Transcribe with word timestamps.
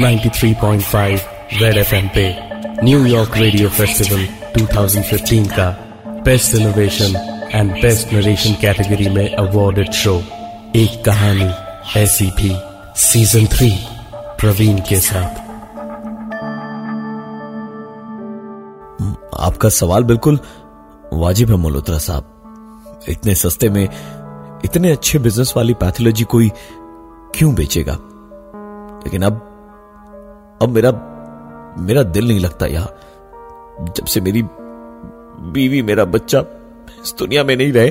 93.5 0.00 1.20
red 1.60 1.76
FM 1.76 2.08
पे 2.08 2.36
New York 2.84 3.36
radio 3.36 3.68
festival 3.68 4.28
2015 4.58 5.48
का 5.52 5.70
best 6.06 6.54
innovation 6.54 7.16
and 7.52 7.72
best 7.72 8.12
narration 8.12 8.54
category 8.54 9.08
में 9.08 9.34
awarded 9.34 9.90
show 9.90 10.22
एक 10.76 11.04
कहानी 11.04 11.50
ऐसी 12.00 12.26
भी 12.26 12.56
सीज़न 12.96 13.46
थ्री 13.46 13.78
प्रवीण 14.40 14.78
के 14.78 15.00
साथ। 15.00 15.28
आपका 19.40 19.68
सवाल 19.68 20.04
बिल्कुल 20.04 20.40
वाजिब 21.12 21.50
है 21.50 21.56
मल्होत्रा 21.56 21.98
साहब। 21.98 23.02
इतने 23.08 23.34
सस्ते 23.34 23.70
में 23.70 23.88
इतने 24.64 24.92
अच्छे 24.92 25.18
बिज़नेस 25.18 25.54
वाली 25.56 25.74
पैथोलॉजी 25.74 26.24
कोई 26.24 26.52
क्यों 27.34 27.54
बेचेगा? 27.54 27.98
लेकिन 29.06 29.22
अब 29.22 29.50
अब 30.64 30.70
मेरा 30.70 30.90
मेरा 31.78 32.02
दिल 32.02 32.28
नहीं 32.28 32.40
लगता 32.40 32.66
यहाँ। 32.66 32.86
जब 33.96 34.06
से 34.06 34.20
मेरी 34.20 34.42
बीवी 35.52 35.82
मेरा 35.82 36.04
बच्चा 36.04 36.40
इस 37.04 37.14
दुनिया 37.18 37.44
में 37.44 37.56
नहीं 37.56 37.72
रहे 37.72 37.86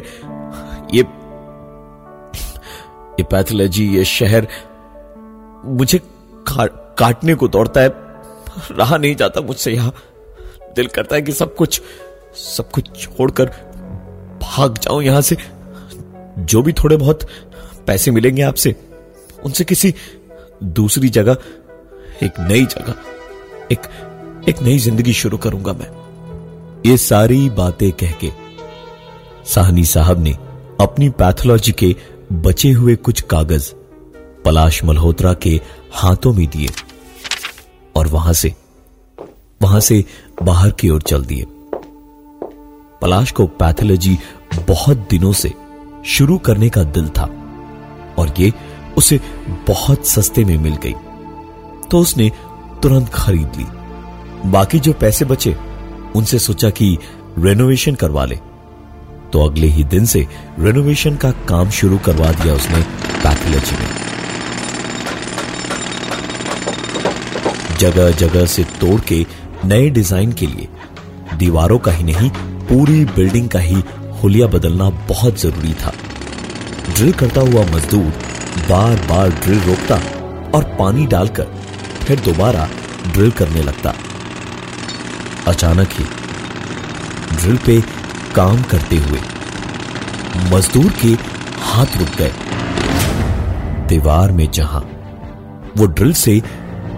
ये 0.93 1.03
ये 3.13 3.23
पैथोलॉजी 3.23 3.87
ये 3.97 4.05
शहर 4.05 4.47
मुझे 5.65 5.97
का, 5.97 6.65
काटने 6.97 7.35
को 7.35 7.47
दौड़ता 7.47 7.81
है। 7.81 7.89
रहा 8.71 8.97
नहीं 8.97 9.15
जाता 9.15 9.41
मुझसे 9.41 9.71
यहाँ। 9.71 9.93
दिल 10.75 10.87
करता 10.87 11.15
है 11.15 11.21
कि 11.21 11.31
सब 11.31 11.55
कुछ 11.55 11.81
सब 12.35 12.69
कुछ 12.71 12.89
छोड़कर 13.01 13.45
भाग 14.43 14.77
जाऊँ 14.77 15.03
यहाँ 15.03 15.21
से। 15.21 15.37
जो 16.39 16.61
भी 16.61 16.73
थोड़े 16.73 16.97
बहुत 16.97 17.27
पैसे 17.87 18.11
मिलेंगे 18.11 18.41
आपसे 18.41 18.75
उनसे 19.45 19.63
किसी 19.63 19.93
दूसरी 20.63 21.09
जगह 21.09 21.37
एक 22.23 22.39
नई 22.39 22.65
जगह, 22.65 22.95
एक 23.71 23.87
एक 24.49 24.61
नई 24.61 24.77
ज़िंदगी 24.77 25.13
शुरू 25.13 25.37
करूँगा 25.37 25.73
मैं। 25.73 25.89
ये 26.85 26.97
सारी 26.97 27.49
बातें 27.49 27.91
कह 27.91 28.11
के 28.23 28.31
साहनी 29.53 29.85
साहब 29.85 30.19
ने 30.19 30.31
अपनी 30.81 31.09
पैथोलॉजी 31.09 31.71
के 31.71 31.95
बचे 32.31 32.71
हुए 32.71 32.95
कुछ 32.95 33.21
कागज़ 33.21 33.71
पलाश 34.45 34.83
मल्होत्रा 34.83 35.33
के 35.33 35.59
हाथों 35.93 36.33
में 36.33 36.45
दिए 36.47 36.69
और 37.95 38.07
वहाँ 38.07 38.33
से 38.33 38.53
वहाँ 39.61 39.79
से 39.79 40.03
बाहर 40.43 40.71
की 40.71 40.89
ओर 40.89 41.01
चल 41.01 41.25
दिए। 41.25 41.45
पलाश 43.01 43.31
को 43.31 43.45
पैथोलॉजी 43.59 44.17
बहुत 44.67 45.07
दिनों 45.09 45.31
से 45.33 45.53
शुरू 46.05 46.37
करने 46.37 46.69
का 46.69 46.83
दिल 46.83 47.07
था 47.09 47.29
और 48.17 48.33
ये 48.39 48.51
उसे 48.97 49.19
बहुत 49.67 50.07
सस्ते 50.07 50.45
में 50.45 50.57
मिल 50.57 50.75
गई। 50.75 50.93
तो 51.93 51.99
उसने 51.99 52.31
तुरंत 52.83 53.09
खरीद 53.13 53.57
ली। 53.57 53.65
बाकी 54.51 54.79
जो 54.79 54.93
पैसे 54.93 55.25
बचे, 55.25 55.55
उनसे 56.15 56.39
सोचा 56.39 56.69
कि 56.69 56.97
रेनोवेशन 57.39 57.95
करवा 57.95 58.25
ले। 58.25 58.35
तो 59.33 59.45
अगले 59.49 59.67
ही 59.67 59.83
दिन 59.83 60.05
से 60.05 60.27
रेनोवेशन 60.59 61.15
का 61.15 61.31
काम 61.49 61.69
शुरू 61.69 61.97
करवा 61.97 62.31
दिया 62.31 62.53
उसने 62.53 62.81
पैथोलॉजी 63.23 63.75
में। 63.75 63.87
जगह 67.77 68.11
जगह 68.11 68.45
से 68.45 68.63
तोड़ 68.81 68.99
के 69.01 69.25
नए 69.65 69.89
डिज़ाइन 69.89 70.31
के 70.31 70.47
लिए, 70.47 70.67
दीवारों 71.37 71.79
का 71.79 71.91
ही 71.91 72.03
नहीं, 72.03 72.29
पूरी 72.69 73.05
बिल्डिंग 73.05 73.49
का 73.49 73.59
ही 73.59 73.83
हुलिया 74.23 74.47
बदलना 74.47 74.89
बहुत 75.09 75.39
ज़रूरी 75.39 75.73
था। 75.73 75.93
ड्रिल 76.95 77.13
करता 77.13 77.41
हुआ 77.41 77.65
मजदूर 77.65 78.13
बार 78.69 78.95
बार 79.09 79.29
ड्रिल 79.29 79.59
रोकता 79.59 79.95
और 80.57 80.75
पानी 80.79 81.05
डालकर 81.07 81.61
फिर 82.05 82.19
दोबारा 82.19 82.67
ड्रिल 83.07 83.31
करने 83.31 83.61
लगता। 83.63 83.93
अचानक 85.47 85.89
ही 85.89 86.05
ड्रिल 87.35 87.57
पे 87.57 87.79
काम 88.35 88.61
करते 88.63 88.95
हुए 88.97 89.19
मजदूर 90.51 90.91
के 91.01 91.13
हाथ 91.63 91.97
रुक 91.97 92.15
गए। 92.17 92.31
दीवार 93.87 94.31
में 94.31 94.49
जहाँ 94.51 94.81
वो 95.77 95.85
ड्रिल 95.87 96.13
से 96.15 96.39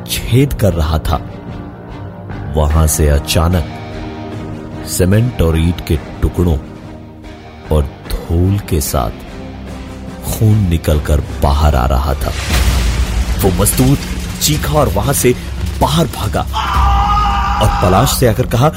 छेद 0.07 0.53
कर 0.53 0.73
रहा 0.73 0.97
था, 0.99 1.17
वहाँ 2.55 2.85
से 2.87 3.07
अचानक 3.09 4.85
सीमेंट 4.87 5.41
और 5.41 5.57
ईट 5.59 5.85
के 5.87 5.95
टुकड़ों 6.21 6.57
और 7.71 7.83
धूल 8.09 8.57
के 8.69 8.81
साथ 8.81 9.23
खून 10.25 10.57
निकलकर 10.69 11.21
बाहर 11.43 11.75
आ 11.75 11.85
रहा 11.87 12.13
था। 12.15 12.33
वो 13.41 13.51
मजदूर 13.61 13.97
चीखा 14.35 14.73
और 14.73 14.89
वहाँ 14.89 15.13
से 15.13 15.33
बाहर 15.81 16.07
भागा। 16.07 16.41
और 17.61 17.69
पलाश 17.81 18.17
से 18.19 18.27
आकर 18.27 18.45
कहा, 18.45 18.69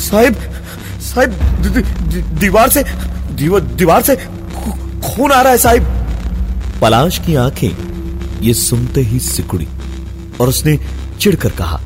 साहिब 0.00 0.36
साहिब 1.02 1.30
दीवार 2.40 2.70
से 2.70 2.84
दीवार 3.32 3.60
दीवार 3.60 4.02
से 4.02 4.16
खून 4.16 5.32
आ 5.32 5.40
रहा 5.40 5.52
है, 5.52 5.58
साहिब. 5.58 5.84
पलाश 6.80 7.18
की 7.18 7.34
आँखें 7.36 8.40
ये 8.42 8.54
सुनते 8.54 9.00
ही 9.00 9.18
सिकुड़ी 9.20 9.68
और 10.40 10.48
उसने 10.48 10.76
चिढ़कर 11.20 11.50
कहा, 11.50 11.80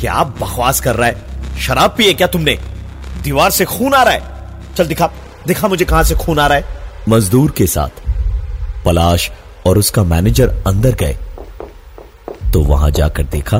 क्या 0.00 0.22
बकवास 0.40 0.80
कर 0.80 0.96
रहा 0.96 1.08
है? 1.08 1.58
शराब 1.60 1.94
पिए 1.98 2.12
क्या 2.12 2.26
तुमने? 2.26 2.58
दीवार 3.22 3.50
से 3.50 3.64
खून 3.64 3.94
आ 3.94 4.02
रहा 4.02 4.14
है। 4.14 4.22
चल 4.76 4.86
दिखा 4.86 5.10
दिखा 5.46 5.68
मुझे 5.68 5.84
कहाँ 5.84 6.02
से 6.02 6.14
खून 6.14 6.38
आ 6.38 6.46
रहा 6.46 6.58
है. 6.58 6.64
मजदूर 7.08 7.50
के 7.50 7.66
साथ 7.66 8.02
पलाश 8.84 9.30
और 9.66 9.78
उसका 9.78 10.04
मैनेजर 10.04 10.48
अंदर 10.66 10.94
गए। 10.94 11.16
तो 12.54 12.60
वहाँ 12.60 12.90
जाकर 12.90 13.22
देखा, 13.22 13.58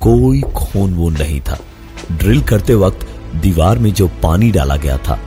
कोई 0.00 0.40
खून 0.56 0.94
वो 0.94 1.08
नहीं 1.10 1.40
था। 1.40 1.58
ड्रिल 2.12 2.42
करते 2.42 2.74
वक्त 2.74 3.06
दीवार 3.36 3.78
में 3.78 3.92
जो 3.92 4.08
पानी 4.22 4.50
डाला 4.50 4.76
गया 4.76 4.96
था, 4.98 5.18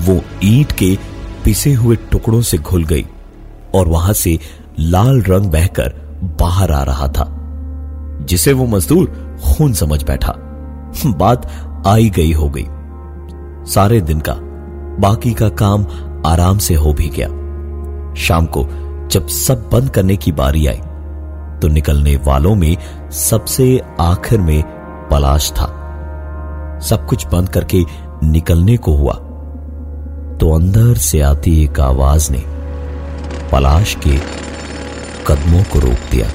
वो 0.00 0.20
ईंट 0.44 0.72
के 0.72 0.98
पिसे 1.44 1.72
हुए 1.72 1.96
टुकड़ों 2.12 2.40
से 2.42 2.58
घुल 2.58 2.84
गई 2.84 3.06
और 3.74 3.88
वहाँ 3.88 4.12
से 4.12 4.38
लाल 4.80 5.22
रंग 5.22 5.50
बहकर 5.50 5.92
बाहर 6.40 6.72
आ 6.72 6.82
रहा 6.82 7.08
था, 7.08 7.26
जिसे 8.22 8.52
वो 8.52 8.66
मजदूर 8.66 9.06
खून 9.44 9.72
समझ 9.72 10.02
बैठा। 10.02 10.34
बात 11.06 11.50
आई 11.86 12.10
गई 12.10 12.32
हो 12.32 12.48
गई। 12.56 12.66
सारे 13.72 14.00
दिन 14.00 14.20
का, 14.20 14.34
बाकी 15.00 15.32
का 15.34 15.48
काम 15.48 15.86
आराम 16.26 16.58
से 16.58 16.74
हो 16.74 16.92
भी 16.92 17.08
गया। 17.08 17.28
शाम 18.14 18.46
को 18.46 18.68
जब 19.10 19.28
सब 19.28 19.68
बंद 19.72 19.90
करने 19.90 20.16
की 20.16 20.32
बारी 20.32 20.66
आई 20.66 20.80
तो 21.62 21.68
निकलने 21.68 22.16
वालों 22.16 22.54
में 22.54 22.76
सबसे 23.10 23.80
आखिर 24.00 24.40
में 24.40 24.62
पलाश 25.10 25.50
था। 25.50 25.66
सब 26.82 27.06
कुछ 27.06 27.26
बंद 27.26 27.48
करके 27.48 27.82
निकलने 28.22 28.76
को 28.76 28.96
हुआ। 28.96 29.14
तो 30.38 30.54
अंदर 30.54 30.94
से 30.94 31.20
आती 31.20 31.64
एक 31.64 31.80
आवाज़ 31.80 32.32
ने 32.32 32.42
पलाश 33.52 33.96
के 34.06 34.16
कदमों 35.26 35.62
को 35.62 35.78
रोक 35.78 36.10
दिया। 36.10 36.28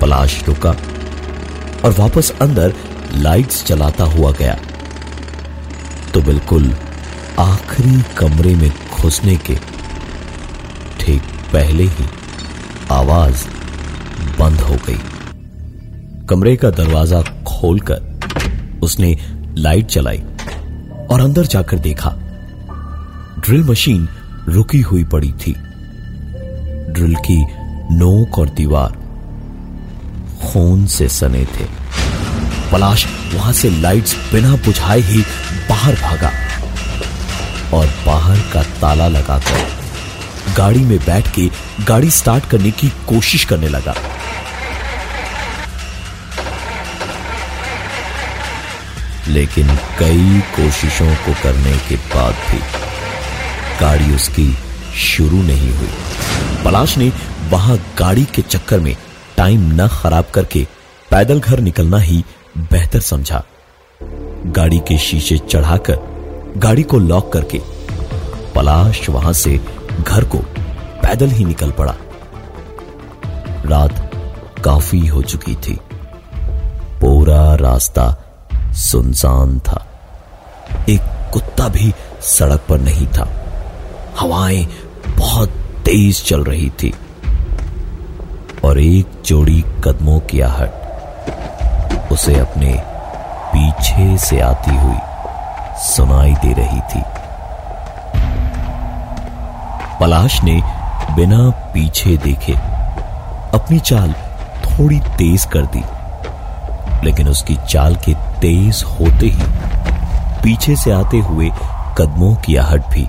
पलाश 0.00 0.44
रुका 0.48 0.70
और 1.84 1.94
वापस 1.98 2.32
अंदर 2.42 2.74
लाइट्स 3.14 3.64
चलाता 3.64 4.04
हुआ 4.04 4.32
गया। 4.32 4.58
तो 6.14 6.22
बिल्कुल 6.22 6.74
आखिरी 7.38 8.02
कमरे 8.18 8.54
में 8.54 8.72
घुसने 9.02 9.36
के 9.36 9.56
पहले 11.52 11.84
ही 11.84 12.04
आवाज़ 12.90 13.46
बंद 14.38 14.60
हो 14.60 14.76
गई। 14.86 14.98
कमरे 16.26 16.54
का 16.56 16.70
दरवाज़ा 16.70 17.20
खोलकर 17.48 18.80
उसने 18.82 19.16
लाइट 19.58 19.86
चलाई 19.86 20.22
और 21.10 21.20
अंदर 21.20 21.46
जाकर 21.46 21.78
देखा, 21.78 22.10
ड्रिल 23.38 23.64
मशीन 23.64 24.08
रुकी 24.48 24.80
हुई 24.80 25.04
पड़ी 25.04 25.32
थी। 25.36 25.52
ड्रिल 26.92 27.14
की 27.26 27.38
नोक 27.94 28.38
और 28.38 28.48
दीवार 28.50 28.92
खून 30.42 30.86
से 30.86 31.08
सने 31.08 31.44
थे। 31.46 31.66
पलाश 32.72 33.06
वहाँ 33.34 33.52
से 33.52 33.70
लाइट्स 33.70 34.14
बिना 34.32 34.54
बुझाए 34.56 35.00
ही 35.00 35.20
बाहर 35.68 35.94
भागा 35.94 36.30
और 37.74 37.86
बाहर 38.06 38.38
का 38.52 38.62
ताला 38.80 39.08
लगाकर 39.08 39.77
गाड़ी 40.56 40.80
में 40.80 40.98
बैठ 40.98 41.28
के 41.34 41.48
गाड़ी 41.84 42.10
स्टार्ट 42.10 42.44
करने 42.44 42.70
की 42.70 42.88
कोशिश 42.88 43.44
करने 43.44 43.68
लगा। 43.68 43.94
लेकिन 49.28 49.68
कई 49.98 50.40
कोशिशों 50.56 51.14
को 51.14 51.32
करने 51.42 51.76
के 51.88 51.96
बाद 52.14 52.34
भी 52.50 52.58
गाड़ी 53.80 54.14
उसकी 54.14 54.56
शुरू 54.96 55.42
नहीं 55.42 55.72
हुई। 55.72 55.88
पलाश 56.64 56.96
ने 56.98 57.12
वहाँ 57.50 57.78
गाड़ी 57.98 58.24
के 58.24 58.42
चक्कर 58.42 58.80
में 58.80 58.96
टाइम 59.36 59.60
न 59.72 59.88
खराब 59.88 60.24
करके 60.34 60.66
पैदल 61.10 61.40
घर 61.40 61.60
निकलना 61.60 61.98
ही 61.98 62.24
बेहतर 62.58 63.00
समझा। 63.00 63.44
गाड़ी 64.46 64.78
के 64.78 64.98
शीशे 64.98 65.38
चढ़ाकर 65.38 65.98
गाड़ी 66.56 66.82
को 66.82 66.98
लॉक 66.98 67.32
करके 67.32 67.60
पलाश 68.54 69.08
वहाँ 69.08 69.32
से 69.32 69.60
घर 70.00 70.24
को 70.24 70.38
पैदल 71.02 71.30
ही 71.30 71.44
निकल 71.44 71.70
पड़ा। 71.70 71.94
रात 73.66 74.10
काफ़ी 74.64 75.06
हो 75.06 75.22
चुकी 75.22 75.54
थी। 75.54 75.80
पूरा 77.00 77.54
रास्ता 77.54 78.16
सुनसान 78.72 79.58
था। 79.58 79.86
एक 80.88 81.30
कुत्ता 81.32 81.68
भी 81.68 81.94
सड़क 82.20 82.66
पर 82.68 82.78
नहीं 82.78 83.06
था। 83.06 83.28
हवाएँ 84.18 84.68
बहुत 85.18 85.48
तेज 85.84 86.24
चल 86.24 86.44
रही 86.44 86.70
थी। 86.70 86.94
और 88.64 88.80
एक 88.80 89.06
जोड़ी 89.26 89.64
कदमों 89.84 90.20
की 90.20 90.40
आहट 90.40 90.72
उसे 92.12 92.38
अपने 92.38 92.82
पीछे 93.54 94.18
से 94.18 94.40
आती 94.40 94.76
हुई 94.76 94.98
सुनाई 95.76 96.34
दे 96.34 96.52
रही 96.52 96.80
थी। 96.80 97.02
पलाश 100.00 100.42
ने 100.44 100.60
बिना 101.16 101.38
पीछे 101.74 102.16
देखे 102.16 102.52
अपनी 103.54 103.78
चाल 103.80 104.12
थोड़ी 104.64 104.98
तेज 105.18 105.44
कर 105.44 105.66
दी, 105.66 105.82
लेकिन 107.04 107.28
उसकी 107.28 107.56
चाल 107.68 107.96
के 107.96 108.14
तेज 108.40 108.82
होते 108.90 109.26
ही 109.26 109.42
पीछे 110.42 110.76
से 110.76 110.90
आते 110.90 111.18
हुए 111.18 111.50
कदमों 111.98 112.34
की 112.36 112.56
आहट 112.56 112.88
भी 112.92 113.06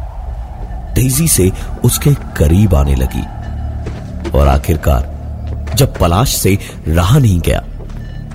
तेज़ी 0.95 1.27
से 1.27 1.51
उसके 1.85 2.13
करीब 2.37 2.75
आने 2.75 2.95
लगी 2.95 3.23
और 4.31 4.47
आखिरकार 4.47 5.73
जब 5.75 5.97
पलाश 5.97 6.35
से 6.35 6.57
रहा 6.87 7.19
नहीं 7.19 7.39
गया 7.39 7.59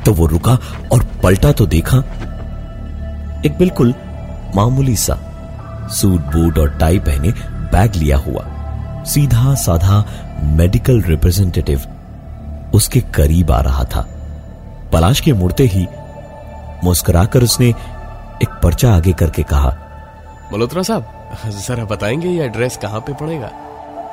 तो 0.05 0.13
वो 0.15 0.27
रुका 0.27 0.59
और 0.93 1.05
पलटा 1.23 1.53
तो 1.53 1.67
देखा। 1.67 1.99
एक 3.47 3.57
बिल्कुल 3.59 3.95
मामूली 4.57 4.97
सा 4.97 5.19
सूट, 5.91 6.21
बूट 6.21 6.59
और 6.59 6.79
टाई 6.79 6.99
पहने 6.99 7.33
बैग 7.75 7.95
लिया 7.95 8.17
हुआ। 8.17 8.45
सीधा 9.05 9.55
साधा 9.55 10.05
मेडिकल 10.57 11.01
रिप्रेजेंटेटिव 11.03 11.83
उसके 12.75 13.01
करीब 13.01 13.51
आ 13.51 13.61
रहा 13.61 13.85
था। 13.85 14.07
पलाश 14.93 15.21
के 15.21 15.33
मुड़ते 15.33 15.65
ही 15.65 15.87
मुस्कुराकर 16.85 17.43
उसने 17.43 17.69
एक 18.43 18.59
पर्चा 18.63 18.95
आगे 18.95 19.13
करके 19.13 19.43
कहा 19.43 19.77
मल्होत्रा 20.53 20.83
साहब 20.83 21.51
जरा 21.69 21.85
बताएँगे 21.85 22.29
ये 22.29 22.45
एड्रेस 22.45 22.77
कहाँ 22.77 23.01
पे 23.01 23.13
पड़ेगा? 23.13 23.51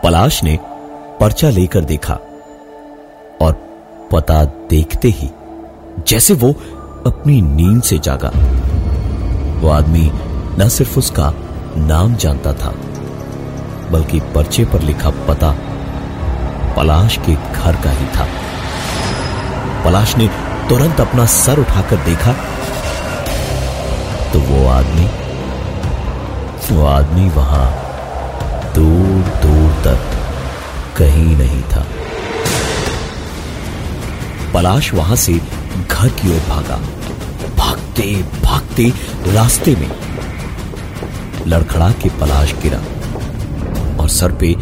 पलाश 0.03 0.43
ने 0.43 0.59
पर्चा 1.19 1.49
लेकर 1.49 1.83
देखा 1.83 2.13
और 3.41 3.53
पता 4.11 4.43
देखते 4.69 5.07
ही 5.07 5.29
जैसे 6.07 6.33
वो 6.33 6.51
अपनी 7.07 7.41
नींद 7.41 7.81
से 7.83 7.97
जागा। 7.99 8.31
वो 9.61 9.69
आदमी 9.69 10.09
न 10.59 10.69
सिर्फ़ 10.69 10.97
उसका 10.99 11.33
नाम 11.77 12.15
जानता 12.15 12.53
था 12.53 12.73
बल्कि 13.91 14.19
पर्चे 14.35 14.65
पर 14.65 14.81
लिखा 14.81 15.09
पता 15.27 15.51
पलाश 16.75 17.17
के 17.25 17.33
घर 17.33 17.75
का 17.83 17.91
ही 17.91 18.05
था। 18.07 18.27
पलाश 19.85 20.15
ने 20.17 20.27
तुरंत 20.69 21.01
अपना 21.01 21.25
सर 21.25 21.59
उठाकर 21.59 22.03
देखा 22.05 22.33
तो 24.33 24.39
वो 24.39 24.67
आदमी 24.67 25.07
वो 26.71 26.85
आदमी 26.85 27.27
वहाँ 27.29 27.65
दूर 28.75 29.23
दूर 29.41 29.71
तक 29.85 29.99
कहीं 30.97 31.35
नहीं 31.37 31.61
था। 31.63 31.85
पलाश 34.53 34.93
वहाँ 34.93 35.15
से 35.15 35.33
घर 35.33 36.09
की 36.19 36.31
ओर 36.35 36.41
भागा। 36.49 36.77
भागते 37.57 38.05
भागते 38.43 38.87
रास्ते 39.33 39.75
में 39.75 39.89
लड़खड़ा 41.47 41.91
के 42.01 42.09
पलाश 42.19 42.53
गिरा। 42.63 42.79
सर 44.11 44.31
पे 44.43 44.53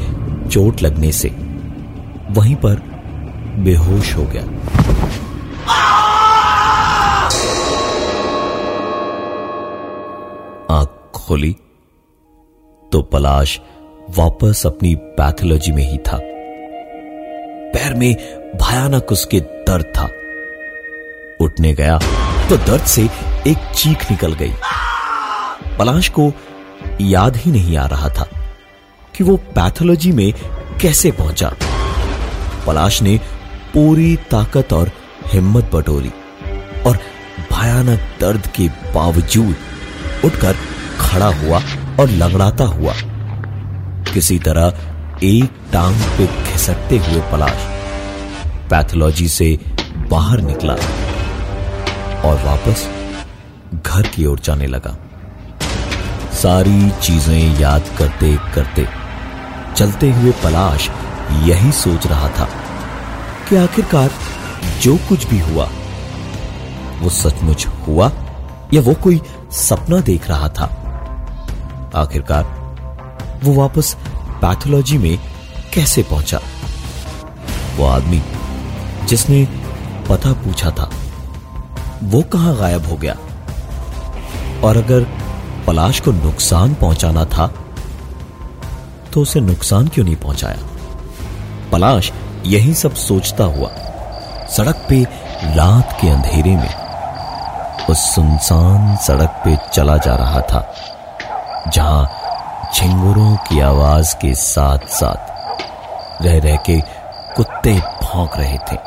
चोट 0.50 0.82
लगने 0.82 1.12
से 1.12 1.30
वहीं 2.32 2.56
पर 2.56 2.82
बेहोश 3.60 4.16
हो 4.16 4.24
गया। 4.26 4.44
आँख 10.72 11.12
खोली 11.16 11.56
तो 12.92 13.02
पलाश 13.02 13.60
वापस 14.18 14.66
अपनी 14.66 14.96
पैथोलॉजी 14.96 15.72
में 15.72 15.84
ही 15.84 15.98
था। 15.98 16.20
पैर 17.74 17.94
में 17.94 18.14
भयानक 18.56 19.12
उसके 19.12 19.40
दर्द 19.40 19.86
था। 19.98 20.10
उठने 21.42 21.74
गया 21.74 22.00
तो 22.50 22.58
दर्द 22.58 22.86
से 22.86 23.04
एक 23.48 23.72
चीख 23.76 24.12
निकल 24.12 24.34
गई। 24.34 24.54
पलाश 25.78 26.10
को 26.10 26.32
याद 27.02 27.38
ही 27.38 27.52
नहीं 27.52 27.78
आ 27.78 27.86
रहा 27.86 28.10
था। 28.10 28.28
कि 29.20 29.24
वो 29.24 29.36
पैथोलॉजी 29.56 30.12
में 30.12 30.34
कैसे 30.82 31.12
पहुँचा। 31.12 31.52
पलाश 32.66 33.02
ने 33.02 33.18
पूरी 33.74 34.16
ताकत 34.32 34.74
और 34.74 34.92
हिम्मत 35.28 35.70
बटोरी 35.74 36.12
और 36.88 36.98
भयानक 37.52 38.00
दर्द 38.22 38.48
के 38.48 38.68
बावजूद 38.94 39.56
उठकर 40.26 40.56
खड़ा 41.00 41.28
हुआ 41.36 41.60
और 42.00 42.10
लगड़ाता 42.12 42.66
हुआ। 42.66 42.94
किसी 44.14 44.38
तरह 44.40 45.20
एक 45.24 45.58
टांग 45.74 45.96
पे 46.18 46.28
खिसकते 46.46 46.98
हुए 46.98 47.22
पलाश 47.32 47.66
पैथोलॉजी 48.70 49.28
से 49.28 49.58
बाहर 50.10 50.42
निकला 50.42 50.74
और 52.30 52.42
वापस 52.46 52.88
घर 53.76 54.08
की 54.08 54.26
ओर 54.26 54.40
जाने 54.40 54.68
लगा। 54.68 54.98
सारी 56.34 56.90
चीज़ें 57.02 57.60
याद 57.60 57.96
करते 58.00 58.36
करते 58.56 58.88
चलते 59.80 60.12
हुए 60.12 60.32
पलाश 60.32 60.90
यही 61.32 61.72
सोच 61.72 62.08
रहा 62.08 62.28
था 62.30 62.46
कि 63.50 63.56
आखिरकार 63.56 64.12
जो 64.82 64.98
कुछ 65.10 65.28
भी 65.28 65.40
हुआ, 65.40 65.70
वो 67.00 67.10
सचमुच 67.10 67.68
हुआ 67.68 68.12
या 68.74 68.82
वो 68.82 68.94
कोई 68.94 69.22
सपना 69.52 70.00
देख 70.00 70.30
रहा 70.30 70.50
था। 70.50 70.66
आखिरकार 71.96 72.44
वो 73.44 73.54
वापस 73.54 73.96
पैथोलॉजी 74.42 74.98
में 74.98 75.20
कैसे 75.74 76.04
पहुँचा? 76.04 76.40
वो 77.78 77.86
आदमी 77.86 78.22
जिसने 79.06 79.46
पता 80.10 80.34
पूछा 80.34 80.72
था, 80.72 80.90
वो 82.04 82.22
कहाँ 82.22 82.56
गायब 82.56 82.86
हो 82.86 82.96
गया? 82.96 83.18
और 84.64 84.78
अगर 84.78 85.08
पलाश 85.68 86.00
को 86.00 86.12
नुकसान 86.12 86.74
पहुंचाना 86.74 87.26
था 87.26 87.54
तो 89.14 89.22
उसे 89.22 89.40
नुकसान 89.40 89.88
क्यों 89.88 90.06
नहीं 90.06 90.16
पहुँचाया? 90.16 90.58
पलाश 91.72 92.12
यही 92.46 92.74
सब 92.74 92.94
सोचता 92.96 93.44
हुआ 93.44 93.70
सड़क 94.48 94.86
पे 94.90 95.04
रात 95.56 95.98
के 96.02 96.10
अंधेरे 96.10 96.56
में 96.56 96.74
उस 97.90 98.16
सुनसान 98.16 98.96
सड़क 98.98 99.42
पे 99.46 99.58
चला 99.74 99.98
जा 99.98 100.16
रहा 100.16 100.42
था, 100.42 100.74
जहाँ 101.68 102.72
झिंगुरों 102.76 103.36
की 103.36 103.60
आवाज़ 103.60 104.16
के 104.16 104.34
साथ 104.36 104.88
साथ 104.90 106.22
रह 106.22 106.40
रह 106.40 106.56
के 106.56 106.80
कुत्ते 107.36 107.74
भौंक 108.04 108.38
रहे 108.38 108.58
थे। 108.58 108.78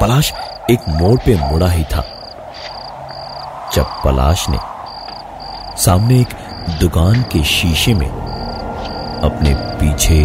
पलाश 0.00 0.32
एक 0.70 0.88
मोड़ 0.88 1.18
पे 1.20 1.36
मुड़ा 1.36 1.68
ही 1.68 1.84
था। 1.84 2.04
जब 3.74 3.84
पलाश 4.04 4.48
ने 4.48 4.58
सामने 5.76 6.20
एक 6.20 6.28
दुकान 6.80 7.22
के 7.22 7.44
शीशे 7.44 7.94
में 7.94 8.25
अपने 9.24 9.54
पीछे 9.80 10.24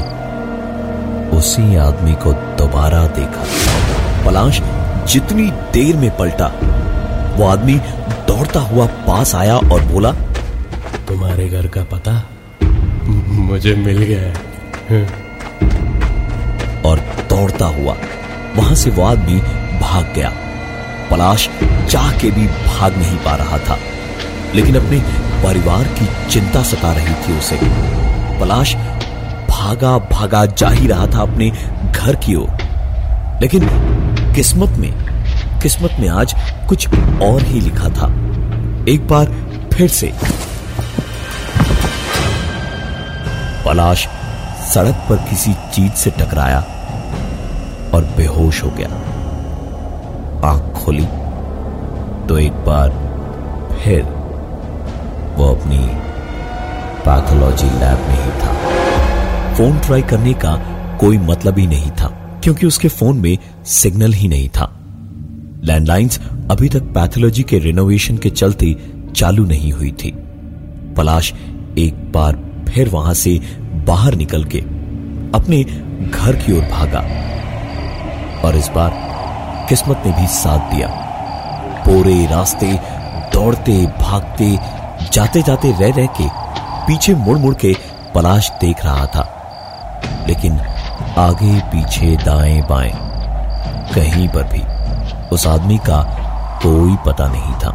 उसी 1.38 1.76
आदमी 1.78 2.14
को 2.24 2.34
दोबारा 2.58 3.06
देखा। 3.18 3.44
पलाश 4.26 4.62
जितनी 5.12 5.50
देर 5.74 5.96
में 5.96 6.10
पलटा 6.18 6.48
वो 7.38 7.48
आदमी 7.48 7.76
दौड़ता 8.28 8.60
हुआ 8.60 8.86
पास 9.08 9.34
आया 9.36 9.56
और 9.56 9.82
बोला 9.84 10.12
तुम्हारे 11.08 11.48
घर 11.50 11.68
का 11.68 11.84
पता 11.84 12.14
मुझे 13.42 13.76
मिल 13.76 14.02
गया 14.04 15.00
और 16.90 17.00
दौड़ता 17.30 17.66
हुआ 17.76 17.96
वहाँ 18.56 18.76
से 18.76 18.90
वो 18.90 19.04
आदमी 19.04 19.40
भाग 19.82 20.14
गया। 20.16 20.32
पलाश 21.12 21.50
चाह 21.90 22.12
के 22.20 22.32
भी 22.32 22.48
भाग 22.48 22.98
नहीं 22.98 23.18
पा 23.18 23.36
रहा 23.36 23.58
था 23.60 23.78
लेकिन 24.56 24.76
अपने 24.76 25.00
परिवार 25.44 25.84
की 26.00 26.08
चिंता 26.30 26.64
सता 26.64 26.92
रही 26.94 27.14
थी 27.24 27.38
उसे। 27.38 27.58
पलाश 28.42 28.76
भागा 29.50 29.98
भागा 29.98 30.46
जा 30.46 30.70
ही 30.70 30.88
रहा 30.88 31.06
था 31.06 31.22
अपने 31.22 31.50
घर 31.92 32.16
की 32.16 32.36
ओर। 32.36 32.50
लेकिन 33.42 33.68
किस्मत 34.36 34.70
में 34.70 34.92
किस्मत 35.62 35.90
में 36.00 36.10
आज 36.10 36.36
कुछ 36.70 36.88
और 37.22 37.42
ही 37.42 37.62
लिखा 37.62 37.90
था। 37.90 38.08
एक 38.90 39.08
बार 39.12 39.26
फिर 39.74 39.90
से। 39.90 40.14
पलाश 43.66 44.08
सड़क 44.74 45.06
पर 45.10 45.16
किसी 45.16 45.54
चीज़ 45.54 45.94
से 45.94 46.10
टकराया 46.10 46.60
और 47.94 48.14
बेहोश 48.18 48.64
हो 48.64 48.70
गया। 48.70 48.90
आँख 50.50 50.74
खोली 50.74 51.06
तो 52.28 52.38
एक 52.38 52.54
बार 52.54 52.90
फिर 53.84 54.04
वो 55.36 55.56
अपनी 55.56 56.11
पैथोलॉजी 57.06 57.68
लैब 57.70 58.00
में 58.00 58.16
ही 58.16 58.32
था। 58.42 59.54
फ़ोन 59.56 59.80
ट्राई 59.80 60.02
करने 60.02 60.34
का 60.34 60.56
कोई 61.02 61.18
मतलब 61.18 61.58
ही 61.60 61.68
नहीं 61.68 61.92
था, 61.92 62.08
क्योंकि 62.44 62.68
उसके 62.68 62.88
फ़ोन 62.88 63.18
में 63.18 63.38
सिग्नल 63.66 64.14
ही 64.14 64.28
नहीं 64.28 64.50
था। 64.50 64.70
लैंडलाइंस 65.64 66.20
अभी 66.52 66.70
तक 66.70 66.84
पैथोलॉजी 66.94 67.44
के 67.44 67.60
रिनोवेशन 67.60 68.18
के 68.18 68.30
चलते 68.30 68.76
चालू 69.16 69.46
नहीं 69.46 69.72
हुई 69.72 69.92
थी। 70.04 70.12
पलाश 70.98 71.34
एक 71.78 72.12
बार 72.12 72.40
फिर 72.70 72.90
वहाँ 72.90 73.14
से 73.14 73.40
बाहर 73.88 74.16
निकल 74.16 74.44
के 74.46 74.60
अपने 75.36 75.64
घर 75.64 76.36
की 76.36 76.58
ओर 76.58 76.64
भागा 76.64 77.00
और 78.48 78.56
इस 78.56 78.70
बार 78.76 78.92
किस्मत 79.70 80.04
ने 80.06 80.12
भी 80.12 80.28
साथ 80.28 80.74
दिया। 80.74 80.88
पूरे 81.86 82.26
रास्ते 82.26 82.72
दौड़ते, 83.34 83.86
भागते 84.02 84.56
जाते 85.14 85.42
जाते 85.42 85.72
रह 85.72 85.94
रह 85.96 86.06
के 86.18 86.41
पीछे 86.92 87.14
मुड़ 87.16 87.38
मुड़ 87.38 87.54
के 87.56 87.76
पलाश 88.16 88.50
देख 88.52 88.84
रहा 88.86 89.06
था। 89.06 89.22
लेकिन 90.28 90.60
आगे 91.18 91.60
पीछे 91.60 92.16
दाएँ 92.18 92.62
बाएँ, 92.62 92.92
कहीं 93.96 94.28
पर 94.28 94.44
भी, 94.44 94.62
उस 95.30 95.48
आदमी 95.48 95.78
का 95.78 96.02
कोई 96.64 96.96
पता 97.06 97.28
नहीं 97.28 97.54
था। 97.54 97.70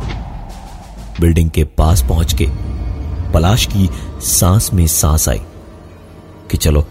बिल्डिंग 1.20 1.50
के 1.50 1.64
पास 1.64 2.02
पहुँच 2.02 2.34
के 2.34 2.46
पलाश 3.32 3.66
की 3.66 3.88
सांस 4.20 4.72
में 4.72 4.86
सांस 4.86 5.28
आई 5.28 5.40
कि 6.50 6.56
चलो, 6.56 6.86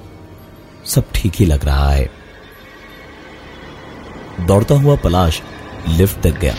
सब 0.86 1.12
ठीक 1.15 1.34
ही 1.36 1.46
लग 1.46 1.65
रहा 1.65 1.89
है। 1.91 2.10
दौड़ता 4.41 4.75
हुआ 4.75 4.96
पलाश 4.96 5.41
लिफ्ट 5.88 6.22
तक 6.22 6.39
गया, 6.39 6.55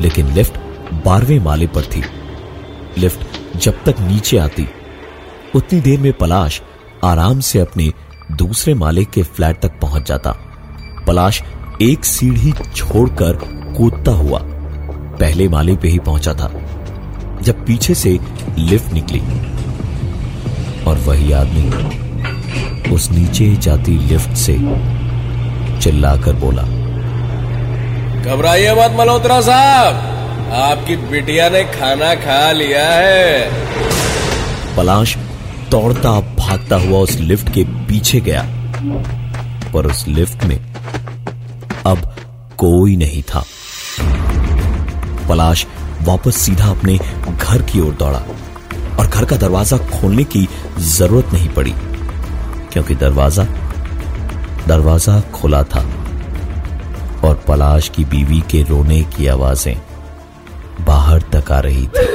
लेकिन 0.00 0.32
लिफ्ट 0.32 0.58
बारहवें 1.04 1.38
माले 1.40 1.66
पर 1.66 1.82
थी। 1.82 2.04
लिफ्ट 2.98 3.23
जब 3.56 3.82
तक 3.84 4.00
नीचे 4.00 4.38
आती, 4.38 4.66
उतनी 5.54 5.80
देर 5.80 6.00
में 6.00 6.12
पलाश 6.12 6.60
आराम 7.04 7.40
से 7.40 7.58
अपने 7.58 7.92
दूसरे 8.32 8.74
मालिक 8.74 9.10
के 9.10 9.22
फ्लैट 9.22 9.60
तक 9.62 9.78
पहुँच 9.80 10.06
जाता। 10.08 10.30
पलाश 11.06 11.42
एक 11.82 12.04
सीढ़ी 12.04 12.52
छोड़कर 12.76 13.38
कूदता 13.76 14.12
हुआ 14.12 14.38
पहले 15.20 15.48
माले 15.48 15.76
पे 15.76 15.88
ही 15.88 15.98
पहुँचा 15.98 16.32
था, 16.34 16.50
जब 17.42 17.64
पीछे 17.66 17.94
से 17.94 18.18
लिफ्ट 18.58 18.92
निकली। 18.92 19.20
और 20.84 20.98
वही 20.98 21.32
आदमी 21.32 22.90
उस 22.90 23.10
नीचे 23.10 23.54
जाती 23.56 23.98
लिफ्ट 23.98 24.34
से 24.36 24.56
चिल्लाकर 25.80 26.32
बोला, 26.34 26.62
घबराइए 28.24 28.74
मत 28.74 28.96
मल्होत्रा 28.98 29.40
साहब। 29.40 30.13
आपकी 30.52 30.96
बिटिया 31.10 31.48
ने 31.48 31.62
खाना 31.70 32.14
खा 32.14 32.50
लिया 32.52 32.84
है। 32.86 33.50
पलाश 34.76 35.16
दौड़ता 35.70 36.10
भागता 36.38 36.76
हुआ 36.76 36.98
उस 36.98 37.16
लिफ्ट 37.20 37.52
के 37.54 37.64
पीछे 37.88 38.20
गया, 38.20 38.42
पर 39.72 39.86
उस 39.86 40.06
लिफ्ट 40.08 40.44
में 40.44 40.56
अब 41.86 42.14
कोई 42.58 42.96
नहीं 42.96 43.22
था। 43.22 43.44
पलाश 45.28 45.66
वापस 46.02 46.36
सीधा 46.36 46.70
अपने 46.70 46.96
घर 47.30 47.62
की 47.62 47.80
ओर 47.80 47.94
दौड़ा, 47.94 48.22
और 48.98 49.06
घर 49.06 49.24
का 49.24 49.36
दरवाज़ा 49.36 49.78
खोलने 49.78 50.24
की 50.24 50.46
ज़रूरत 50.78 51.32
नहीं 51.32 51.48
पड़ी, 51.48 51.74
क्योंकि 52.72 52.94
दरवाज़ा 52.94 53.44
दरवाज़ा 54.68 55.20
खुला 55.34 55.62
था, 55.64 55.80
और 57.24 57.42
पलाश 57.48 57.88
की 57.88 58.04
बीवी 58.04 58.40
के 58.50 58.62
रोने 58.62 59.02
की 59.16 59.26
आवाज़ें 59.26 59.74
बाहर 60.80 61.22
तक 61.32 61.52
आ 61.52 61.58
रही 61.60 61.86
थी। 61.86 62.06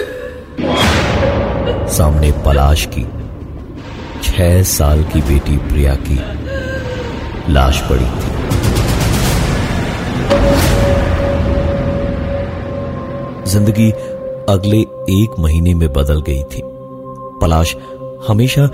सामने 1.90 2.32
पलाश 2.46 2.86
की, 2.86 3.06
छह 4.24 4.62
साल 4.64 5.04
की 5.04 5.22
बेटी 5.22 5.58
प्रिया 5.58 5.96
की 6.02 6.20
लाश 7.54 7.82
पड़ी 7.82 8.06
थी। 8.06 8.38
ज़िंदगी 13.50 13.92
अगले 14.50 14.80
एक 15.12 15.40
महीने 15.40 15.74
में 15.74 15.88
बदल 15.94 16.22
गई 16.22 16.44
थी। 16.44 16.62
पलाश 17.42 17.76
हमेशा 18.28 18.70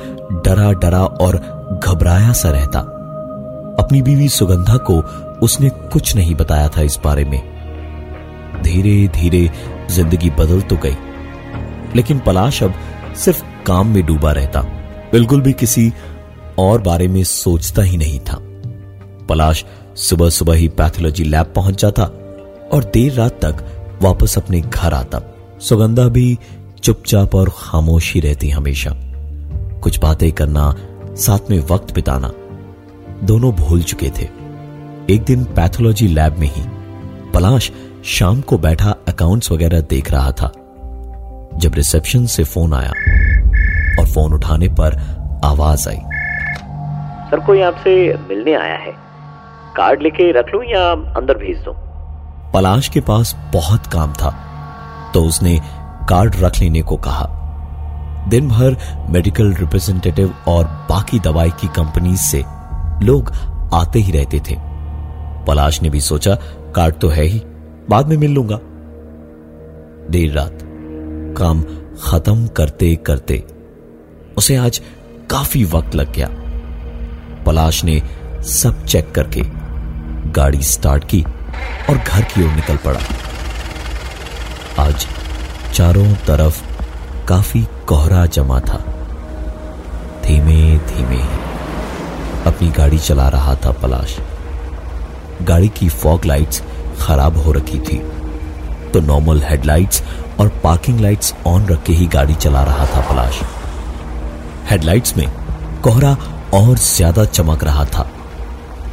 डरा 0.45 0.71
डरा 0.73 1.03
और 1.21 1.35
घबराया 1.83 2.33
सा 2.33 2.49
रहता। 2.49 2.79
अपनी 3.79 4.01
बीवी 4.01 4.29
सुगंधा 4.29 4.77
को 4.89 4.95
उसने 5.45 5.69
कुछ 5.93 6.15
नहीं 6.15 6.35
बताया 6.35 6.67
था 6.67 6.81
इस 6.81 6.99
बारे 7.03 7.25
में। 7.25 7.41
धीरे 8.75 9.07
धीरे 9.07 9.49
ज़िंदगी 9.91 10.29
बदल 10.29 10.61
तो 10.61 10.77
गई। 10.77 10.95
लेकिन 11.95 12.19
पलाश 12.19 12.63
अब 12.63 12.73
सिर्फ़ 13.15 13.43
काम 13.65 13.87
में 13.87 14.05
डूबा 14.05 14.31
रहता। 14.31 14.61
बिल्कुल 15.11 15.41
भी 15.41 15.53
किसी 15.53 15.93
और 16.59 16.81
बारे 16.81 17.07
में 17.07 17.23
सोचता 17.23 17.81
ही 17.81 17.97
नहीं 17.97 18.19
था। 18.19 18.37
पलाश 19.29 19.65
सुबह 19.95 20.29
सुबह 20.29 20.53
ही 20.53 20.67
पैथोलॉजी 20.67 21.23
लैब 21.23 21.45
पहुँच 21.45 21.81
जाता 21.81 22.03
और 22.73 22.91
देर 22.93 23.13
रात 23.13 23.31
तक 23.31 23.65
वापस 24.01 24.37
अपने 24.37 24.61
घर 24.61 24.93
आता। 24.93 25.21
सुगंधा 25.61 26.07
भी 26.07 26.37
चुपचाप 26.83 27.35
और 27.35 27.51
खामोश 27.57 28.17
रहती 28.17 28.49
हमेशा। 28.49 28.91
कुछ 29.83 29.99
बातें 29.99 30.31
करना, 30.31 30.75
साथ 31.15 31.49
में 31.49 31.59
वक्त 31.59 31.93
बिताना, 31.93 32.31
दोनों 33.23 33.51
भूल 33.51 33.83
चुके 33.83 34.09
थे। 34.09 34.27
एक 35.09 35.23
दिन 35.27 35.43
पैथोलॉजी 35.43 36.07
लैब 36.07 36.37
में 36.37 36.47
ही 36.47 36.63
पलाश 37.33 37.71
शाम 38.05 38.41
को 38.41 38.57
बैठा 38.57 38.89
अकाउंट्स 39.07 39.51
वगैरह 39.51 39.81
देख 39.81 40.09
रहा 40.11 40.31
था 40.31 40.47
जब 41.57 41.75
रिसेप्शन 41.75 42.25
से 42.25 42.43
फ़ोन 42.43 42.73
आया 42.73 42.89
और 43.99 44.07
फ़ोन 44.07 44.33
उठाने 44.33 44.67
पर 44.69 44.97
आवाज़ 45.45 45.87
आई। 45.89 45.95
सर 47.29 47.39
कोई 47.45 47.61
आपसे 47.61 47.95
मिलने 48.29 48.53
आया 48.53 48.75
है? 48.75 48.91
कार्ड 49.77 50.01
लेके 50.01 50.31
रख 50.31 50.53
लूँ 50.53 50.63
या 50.63 50.83
अंदर 50.91 51.37
भेज 51.37 51.57
दो? 51.57 51.73
पलाश 52.53 52.89
के 52.89 53.01
पास 53.01 53.35
बहुत 53.53 53.87
काम 53.87 54.13
था 54.13 54.31
तो 55.13 55.23
उसने 55.23 55.59
कार्ड 56.09 56.35
रख 56.35 56.59
लेने 56.59 56.81
को 56.81 56.97
कहा। 56.97 57.27
दिन 58.29 58.49
भर 58.49 58.77
मेडिकल 59.09 59.53
रिप्रेजेंटेटिव 59.53 60.35
और 60.47 60.65
बाकी 60.89 61.19
दवाई 61.19 61.49
की 61.49 61.67
कंपनी 61.75 62.15
से 62.17 62.43
लोग 63.03 63.33
आते 63.73 63.99
ही 63.99 64.11
रहते 64.11 64.39
थे। 64.39 64.59
पलाश 65.47 65.81
ने 65.81 65.89
भी 65.89 66.01
सोचा 66.01 66.37
कार्ड 66.75 66.95
तो 66.95 67.09
है 67.09 67.23
ही। 67.23 67.43
बाद 67.89 68.07
में 68.07 68.17
मिल 68.17 68.31
लूँगा। 68.31 68.59
देर 70.11 70.31
रात, 70.31 70.59
काम 71.37 71.63
खत्म 72.03 72.47
करते 72.47 72.95
करते 72.95 73.43
उसे 74.37 74.55
आज 74.55 74.81
काफ़ी 75.29 75.63
वक्त 75.63 75.95
लग 75.95 76.13
गया। 76.13 76.29
पलाश 77.45 77.83
ने 77.83 78.01
सब 78.43 78.85
चेक 78.85 79.11
करके 79.11 79.41
गाड़ी 80.31 80.61
स्टार्ट 80.63 81.03
की 81.03 81.23
और 81.89 81.97
घर 81.97 82.21
की 82.21 82.43
ओर 82.43 82.51
निकल 82.51 82.77
पड़ा। 82.77 82.99
आज 84.79 85.07
चारों 85.73 86.13
तरफ़ 86.27 86.63
काफ़ी 87.27 87.65
कोहरा 87.87 88.25
जमा 88.25 88.59
था। 88.59 88.77
धीमे 90.25 90.77
धीमे 90.77 91.21
अपनी 92.45 92.69
गाड़ी 92.69 92.99
चला 92.99 93.27
रहा 93.29 93.55
था 93.55 93.71
पलाश। 93.71 94.17
गाड़ी 95.41 95.67
की 95.67 95.89
फॉग 95.89 96.25
लाइट्स 96.25 96.63
खराब 97.05 97.37
हो 97.37 97.51
रखी 97.51 97.79
थी। 97.79 97.97
तो 98.93 98.99
नॉर्मल 99.03 99.41
हेडलाइट्स 99.43 100.03
और 100.39 100.47
पार्किंग 100.63 100.99
लाइट्स 100.99 101.33
ऑन 101.47 101.65
रख 101.67 101.83
के 101.83 101.93
ही 101.93 102.07
गाड़ी 102.07 102.35
चला 102.35 102.63
रहा 102.63 102.85
था 102.85 103.01
पलाश। 103.09 103.41
हेडलाइट्स 104.69 105.17
में 105.17 105.27
कोहरा 105.83 106.15
और 106.53 106.77
ज़्यादा 106.77 107.25
चमक 107.25 107.63
रहा 107.63 107.85
था, 107.85 108.07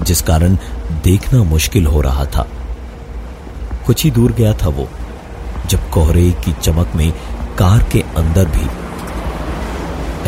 जिस 0.03 0.23
कारण 0.23 0.57
देखना 1.05 1.43
मुश्किल 1.45 1.87
हो 1.87 2.01
रहा 2.01 2.25
था। 2.27 2.47
कुछ 3.87 4.05
ही 4.05 4.11
दूर 4.11 4.33
गया 4.33 4.53
था 4.55 4.69
वो, 4.69 4.89
जब 5.67 5.89
कोहरे 5.91 6.31
की 6.45 6.53
चमक 6.53 6.95
में 6.97 7.11
कार 7.59 7.83
के 7.93 8.01
अंदर 8.17 8.47
भी 8.49 8.67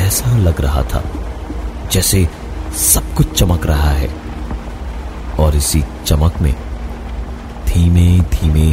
ऐसा 0.02 0.36
लग 0.38 0.60
रहा 0.60 0.82
था, 0.84 1.02
जैसे 1.92 2.26
सब 2.82 3.14
कुछ 3.14 3.32
चमक 3.32 3.66
रहा 3.66 3.90
है। 3.92 4.08
और 5.40 5.56
इसी 5.56 5.82
चमक 6.06 6.40
में 6.40 6.54
धीमे 7.74 8.08
धीमे 8.32 8.70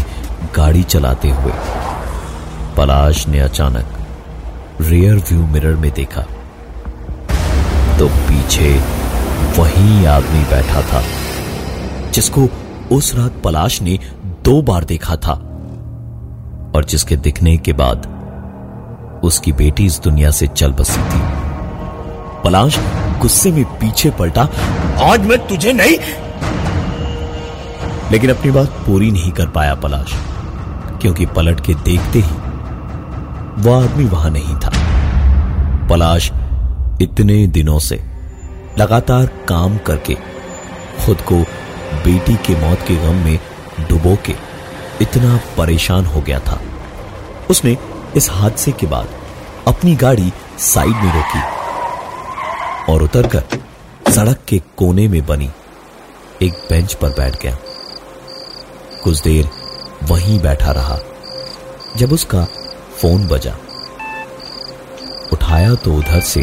गाड़ी 0.55 0.84
चलाते 0.84 1.29
हुए, 1.29 1.53
पलाश 2.77 3.27
ने 3.27 3.39
अचानक 3.39 4.81
रियर 4.81 5.15
व्यू 5.20 5.46
मिरर 5.48 5.75
में 5.75 5.91
देखा। 5.91 6.22
तो 8.00 8.08
पीछे 8.08 8.70
वही 9.58 10.05
आदमी 10.05 10.43
बैठा 10.50 10.81
था, 10.81 11.01
जिसको 12.12 12.48
उस 12.91 13.13
रात 13.15 13.41
पलाश 13.43 13.81
ने 13.81 13.98
दो 14.43 14.62
बार 14.62 14.84
देखा 14.84 15.15
था 15.17 15.34
और 16.75 16.86
जिसके 16.89 17.15
दिखने 17.17 17.58
के 17.58 17.74
बाद 17.74 18.10
उसकी 19.24 19.51
बेटी 19.53 19.86
इस 19.86 20.00
दुनिया 20.00 20.31
से 20.31 20.48
चल 20.48 20.72
बसी 20.72 21.01
थी। 21.03 21.22
पलाश 22.43 22.79
गुस्से 23.22 23.51
में 23.51 23.63
पीछे 23.79 24.10
पलटा, 24.12 24.48
आज 25.01 25.25
मैं 25.25 25.48
तुझे 25.48 25.74
नहीं 25.74 25.98
लेकिन 28.12 28.30
अपनी 28.30 28.51
बात 28.51 28.70
पूरी 28.86 29.12
नहीं 29.12 29.32
कर 29.32 29.48
पाया 29.50 29.75
पलाश, 29.75 30.13
क्योंकि 31.01 31.25
पलट 31.25 31.60
के 31.65 31.74
देखते 31.74 32.20
ही 32.20 32.36
वह 33.58 33.84
आदमी 33.84 34.06
वहाँ 34.06 34.30
नहीं 34.32 34.56
था। 34.56 34.72
पलाश 35.89 36.32
इतने 37.01 37.46
दिनों 37.48 37.80
से 37.80 38.00
लगातार 38.77 39.25
काम 39.48 39.77
करके, 39.77 40.15
खुद 41.06 41.22
को 41.22 41.39
बेटी 42.03 42.36
के 42.46 42.56
मौत 42.62 42.82
के 42.88 42.96
गम 42.98 43.24
में 43.25 43.39
डुबो 43.89 44.18
के 44.25 44.36
इतना 45.01 45.39
परेशान 45.58 46.06
हो 46.06 46.22
गया 46.22 46.39
था। 46.39 46.60
उसने 47.50 47.77
इस 48.15 48.30
हादसे 48.32 48.72
के 48.72 48.88
बाद 48.88 49.08
अपनी 49.68 49.96
गाड़ी 49.96 50.32
साइड 50.60 50.96
में 50.96 51.13
रोकी 51.13 51.41
और 52.91 53.03
उतरकर 53.03 54.12
सड़क 54.12 54.39
के 54.48 54.62
कोने 54.77 55.08
में 55.08 55.25
बनी 55.25 55.50
एक 56.41 56.53
बेंच 56.70 56.94
पर 56.94 57.10
बैठ 57.10 57.41
गया। 57.41 57.58
कुछ 59.03 59.22
देर 59.22 59.50
वहीं 60.03 60.39
बैठा 60.39 60.72
रहा 60.72 60.98
जब 61.98 62.12
उसका 62.13 62.43
फ़ोन 63.01 63.27
बजा। 63.27 63.55
उठाया 65.34 65.74
तो 65.75 65.93
उधर 65.93 66.20
से 66.20 66.41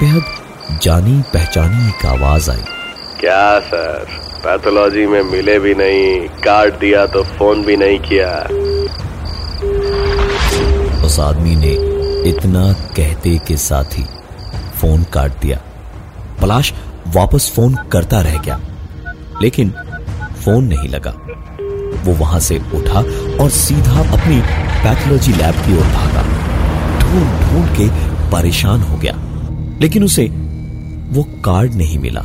बेहद 0.00 0.78
जानी 0.82 1.20
पहचानी 1.32 1.88
एक 1.88 2.06
आवाज़ 2.06 2.50
आई। 2.50 2.62
क्या 3.20 3.58
सर? 3.60 4.04
पैथोलॉजी 4.44 5.06
में 5.06 5.22
मिले 5.22 5.58
भी 5.58 5.74
नहीं 5.74 6.28
कार्ड 6.44 6.78
दिया 6.78 7.06
तो 7.06 7.22
फ़ोन 7.38 7.64
भी 7.64 7.76
नहीं 7.76 7.98
किया। 7.98 8.30
उस 11.06 11.18
आदमी 11.20 11.56
ने 11.56 11.72
इतना 12.30 12.72
कहते 12.96 13.36
के 13.38 13.56
साथ 13.56 13.98
ही 13.98 14.04
फ़ोन 14.80 15.04
काट 15.04 15.40
दिया। 15.40 15.60
पलाश 16.40 16.72
वापस 17.08 17.50
फ़ोन 17.56 17.74
करता 17.92 18.20
रह 18.20 18.38
गया 18.38 18.60
लेकिन 19.42 19.70
फ़ोन 20.44 20.64
नहीं 20.64 20.88
लगा। 20.88 21.14
वो 22.04 22.12
वहाँ 22.12 22.40
से 22.40 22.58
उठा 22.58 22.98
और 23.42 23.50
सीधा 23.50 24.00
अपनी 24.00 24.40
पैथोलॉजी 24.84 25.32
लैब 25.32 25.54
की 25.54 25.76
ओर 25.76 25.84
भागा। 25.84 26.22
ढूंढ 26.98 27.50
ढूंढ 27.50 27.76
के 27.76 27.88
परेशान 28.30 28.80
हो 28.80 28.96
गया। 28.96 29.14
लेकिन 29.80 30.04
उसे 30.04 30.24
वो 31.10 31.22
कार्ड 31.22 31.74
नहीं 31.74 31.98
मिला, 31.98 32.22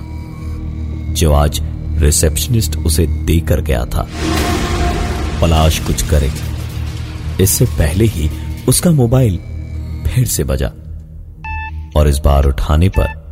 जो 1.13 1.33
आज 1.33 1.59
रिसेप्शनिस्ट 1.97 2.77
उसे 2.77 3.07
देकर 3.07 3.61
गया 3.61 3.85
था। 3.85 4.07
पलाश 5.41 5.79
कुछ 5.79 6.09
करे। 6.09 6.31
इससे 7.41 7.65
पहले 7.65 8.05
ही 8.05 8.31
उसका 8.67 8.91
मोबाइल 8.91 9.39
फिर 10.07 10.25
से 10.25 10.43
बजा। 10.43 10.67
और 11.95 12.07
इस 12.07 12.17
बार 12.17 12.45
उठाने 12.45 12.89
पर 12.89 13.27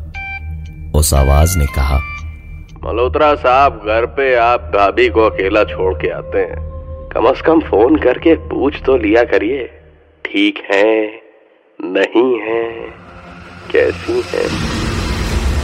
उस 0.96 1.14
आवाज़ 1.14 1.58
ने 1.58 1.66
कहा 1.66 2.00
मल्होत्रा 2.86 3.34
साहब, 3.36 3.78
घर 3.86 4.06
पे 4.16 4.34
आप 4.38 4.62
भाभी 4.74 5.08
को 5.10 5.22
अकेला 5.26 5.64
छोड़ 5.64 5.94
के 5.94 6.10
आते 6.14 6.40
हैं। 6.40 6.58
कम 7.10 7.32
से 7.34 7.42
कम 7.42 7.60
फ़ोन 7.62 7.96
करके 7.96 8.34
पूछ 8.50 8.76
तो 8.86 8.98
लिया 8.98 9.24
करिए। 9.24 9.64
ठीक 10.26 10.58
है, 10.64 10.92
नहीं 11.80 12.34
है, 12.42 12.66
कैसी 13.72 14.22
है? 14.28 14.44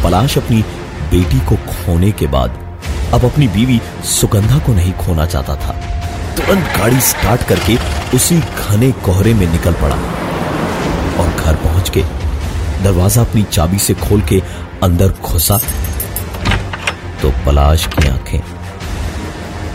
पलाश 0.04 0.38
अपनी 0.38 0.62
बेटी 1.12 1.40
को 1.50 1.56
खोने 1.68 2.12
के 2.12 2.28
बाद 2.28 2.58
अब 3.14 3.26
अपनी 3.26 3.48
बीवी 3.50 3.80
सुगंधा 4.10 4.58
को 4.66 4.74
नहीं 4.74 4.94
खोना 5.04 5.26
चाहता 5.26 5.56
था। 5.58 5.78
तुरंत 6.36 6.78
गाड़ी 6.78 7.00
स्टार्ट 7.12 7.48
करके 7.50 7.76
उसी 8.18 8.40
घने 8.40 8.92
कोहरे 9.06 9.34
में 9.34 9.48
निकल 9.52 9.74
पड़ा 9.84 10.02
और 11.20 11.30
घर 11.36 11.64
पहुँच 11.64 11.90
के 11.90 12.04
दरवाज़ा 12.84 13.22
अपनी 13.22 13.44
चाबी 13.52 13.80
से 13.80 13.94
खोल 14.04 14.22
के 14.30 14.42
अंदर 14.84 15.14
घुसा। 15.24 15.60
पलाश 17.46 17.86
की 17.88 18.08
आँखें 18.08 18.40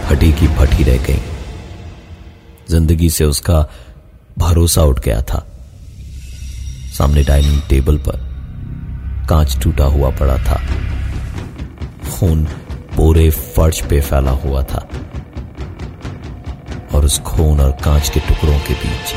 फटी 0.07 0.33
की 0.33 0.47
फटी 0.49 0.83
रह 0.83 0.97
गई। 0.97 1.21
ज़िंदगी 2.71 3.11
से 3.11 3.25
उसका 3.25 3.67
भरोसा 4.39 4.83
उठ 4.83 5.01
गया 5.01 5.23
था। 5.23 5.47
सामने 6.99 7.23
डाइनिंग 7.25 7.61
टेबल 7.69 7.99
पर 7.99 8.17
कांच 9.29 9.57
टूटा 9.63 9.85
हुआ 9.85 10.11
पड़ा 10.11 10.37
था। 10.39 10.61
खून 12.11 12.45
पूरे 12.97 13.31
फर्श 13.31 13.81
पे 13.81 14.01
फैला 14.01 14.31
हुआ 14.31 14.63
था। 14.63 14.89
और 16.95 17.05
उस 17.05 17.19
खून 17.21 17.61
और 17.61 17.71
कांच 17.85 18.09
के 18.09 18.21
टुकड़ों 18.21 18.59
के 18.59 18.75
बीच 18.75 19.15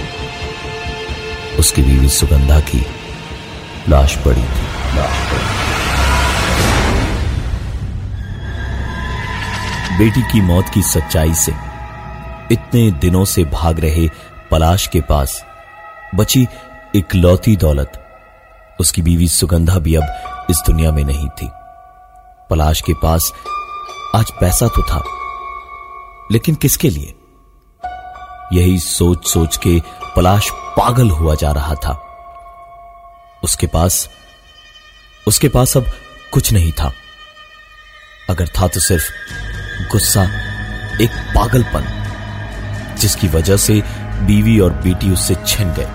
उसकी 1.60 1.82
बीवी 1.82 2.10
सुगंधा 2.10 2.60
की 2.60 2.86
लाश 3.90 4.16
पड़ी 4.16 4.42
थी। 4.42 4.98
लाश 4.98 5.32
पड़ी 5.32 5.79
बेटी 10.00 10.22
की 10.22 10.42
मौत 10.42 10.70
की 10.70 10.82
सच्चाई 10.82 11.34
से। 11.34 11.52
इतने 12.52 12.92
दिनों 12.92 13.26
से 13.26 13.44
भाग 13.44 13.80
रहे 13.80 14.10
पलाश 14.52 14.88
के 14.88 15.02
पास 15.02 15.46
बची 16.16 16.48
इकलौती 16.96 17.56
दौलत। 17.56 18.20
उसकी 18.80 19.02
बीवी 19.02 19.28
सुगंधा 19.28 19.80
भी 19.80 19.96
अब 19.96 20.04
इस 20.50 20.58
दुनिया 20.66 20.92
में 20.92 21.04
नहीं 21.04 21.30
थी। 21.30 21.50
पलाश 22.50 22.82
के 22.82 22.94
पास 22.94 23.34
आज 24.16 24.26
पैसा 24.40 24.68
तो 24.68 24.84
था। 24.84 25.04
लेकिन 26.32 26.56
किसके 26.56 26.90
लिए? 26.90 27.16
यही 28.54 28.80
सोच 28.80 29.28
सोच 29.28 29.58
के 29.58 29.82
पलाश 30.16 30.50
पागल 30.54 31.10
हुआ 31.10 31.36
जा 31.36 31.52
रहा 31.52 31.76
था। 31.76 31.94
उसके 33.44 33.68
पास 33.68 34.10
उसके 35.28 35.50
पास 35.50 35.78
अब 35.78 35.86
कुछ 36.34 36.54
नहीं 36.54 36.72
था। 36.72 36.92
अगर 38.30 38.48
था 38.48 38.68
तो 38.68 38.80
सिर्फ़ 38.80 39.06
गुस्सा, 39.82 40.24
एक 41.02 41.10
पागलपन, 41.36 41.84
जिसकी 43.00 43.28
वजह 43.28 43.58
से 43.58 43.82
बीवी 44.22 44.60
और 44.60 44.74
बेटी 44.74 45.12
उससे 45.12 45.36
छिन 45.48 45.74
गए। 45.74 45.88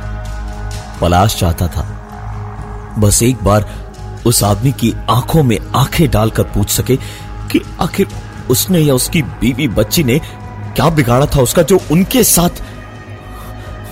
पलाश 1.01 1.37
चाहता 1.37 1.69
था, 1.69 1.83
बस 2.99 3.23
एक 3.23 3.43
बार 3.45 3.69
उस 4.27 4.43
आदमी 4.45 4.73
की 4.73 4.95
आँखों 5.11 5.43
में 5.43 5.59
आँखें 5.77 6.11
डालकर 6.11 6.43
पूछ 6.45 6.71
सके 6.71 6.97
कि 7.51 7.61
आखिर 7.81 8.07
उसने 8.51 8.79
या 8.79 8.95
उसकी 8.95 9.23
बीवी 9.23 9.69
बच्ची 9.69 10.05
ने 10.05 10.19
क्या 10.77 10.89
बिगाड़ा 10.91 11.27
था 11.27 11.41
उसका 11.41 11.63
जो 11.63 11.81
उनके 11.93 12.23
साथ 12.25 12.63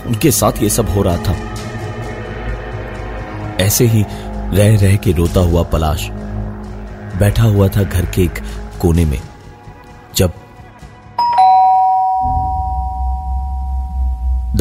उनके 0.06 0.30
साथ 0.30 0.62
ये 0.62 0.68
सब 0.70 0.88
हो 0.90 1.02
रहा 1.02 1.16
था। 1.16 1.36
ऐसे 3.60 3.86
ही 3.86 4.04
रह 4.56 4.76
रह 4.80 4.96
के 4.96 5.12
रोता 5.12 5.40
हुआ 5.40 5.62
पलाश 5.62 6.08
बैठा 7.18 7.42
हुआ 7.42 7.68
था 7.68 7.82
घर 7.82 8.06
के 8.06 8.22
एक 8.22 8.38
कोने 8.80 9.04
में। 9.04 9.20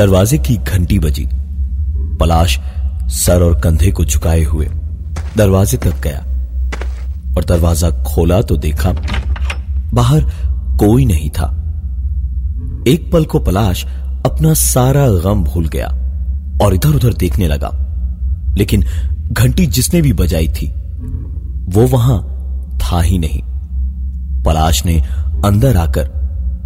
दरवाजे 0.02 0.38
की 0.38 0.56
घंटी 0.58 0.98
बजी। 1.00 1.26
पलाश 2.20 2.58
सर 3.16 3.42
और 3.44 3.60
कंधे 3.60 3.92
को 3.92 4.06
झुकाए 4.06 4.44
हुए 4.44 4.66
दरवाजे 5.38 5.78
तक 5.78 6.00
गया 6.02 6.20
और 7.38 7.44
दरवाज़ा 7.46 7.90
खोला 8.04 8.42
तो 8.42 8.56
देखा 8.58 8.94
बाहर 9.94 10.24
कोई 10.80 11.06
नहीं 11.06 11.30
था। 11.30 11.46
एक 12.88 13.10
पल 13.14 13.26
को 13.26 13.40
पलाश 13.40 13.84
अपना 14.26 14.54
सारा 14.54 15.08
गम 15.24 15.44
भूल 15.44 15.68
गया 15.68 15.88
और 16.66 16.76
इधर 16.76 16.96
उधर 16.96 17.14
देखने 17.14 17.48
लगा। 17.48 17.70
लेकिन 18.58 18.86
घंटी 19.32 19.66
जिसने 19.68 20.02
भी 20.02 20.14
बजाई 20.14 20.48
थी, 20.48 20.68
वो 21.70 21.88
वहाँ 21.88 22.20
था 22.80 23.02
ही 23.02 23.20
नहीं। 23.20 23.42
पलाश 24.44 24.86
ने 24.86 25.00
अंदर 25.46 25.78
आकर 25.78 26.21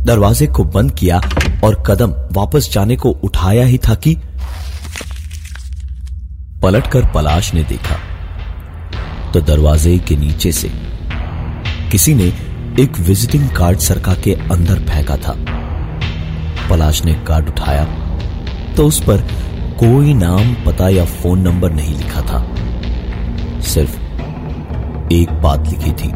दरवाजे 0.05 0.47
को 0.47 0.63
बंद 0.63 0.91
किया 0.91 1.19
और 1.63 1.75
कदम 1.87 2.11
वापस 2.31 2.69
जाने 2.71 2.95
को 2.95 3.09
उठाया 3.23 3.65
ही 3.65 3.77
था 3.77 3.95
कि 3.95 4.15
पलटकर 6.61 7.07
पलाश 7.13 7.53
ने 7.53 7.63
देखा 7.63 7.95
तो 9.31 9.41
दरवाजे 9.41 9.97
के 9.99 10.15
नीचे 10.15 10.51
से 10.51 10.69
किसी 11.91 12.13
ने 12.13 12.27
एक 12.79 12.99
विजिटिंग 12.99 13.49
कार्ड 13.49 13.79
सरका 13.79 14.13
के 14.23 14.33
अंदर 14.51 14.83
फेंका 14.83 15.17
था। 15.17 15.35
पलाश 16.69 17.03
ने 17.05 17.13
कार्ड 17.27 17.49
उठाया 17.49 17.85
तो 18.75 18.85
उस 18.87 19.01
पर 19.03 19.27
कोई 19.79 20.13
नाम, 20.13 20.53
पता 20.65 20.89
या 20.89 21.05
फ़ोन 21.05 21.39
नंबर 21.39 21.73
नहीं 21.73 21.95
लिखा 21.95 22.21
था। 22.21 22.39
सिर्फ़ 23.63 23.97
एक 25.13 25.33
बात 25.43 25.67
लिखी 25.67 25.91
थी 25.93 26.11